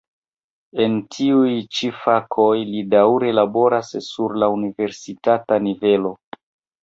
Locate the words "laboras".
3.41-3.93